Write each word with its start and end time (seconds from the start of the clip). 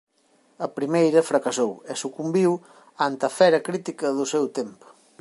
A 0.65 0.67
primeira 0.77 1.27
fracasou 1.29 1.71
e 1.91 1.93
sucumbiu 2.03 2.51
ante 3.07 3.23
a 3.29 3.31
fera 3.37 3.63
crítica 3.67 4.05
do 4.17 4.25
seu 4.33 4.45
tempo. 4.59 4.85